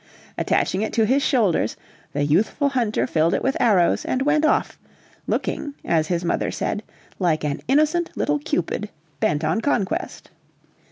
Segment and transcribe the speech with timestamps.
[0.35, 1.77] Attaching it to his shoulders,
[2.11, 4.79] the youthful hunter filled it with arrows and went off;
[5.27, 6.81] looking, as his mother said,
[7.19, 10.31] like an innocent little Cupid, bent on conquest.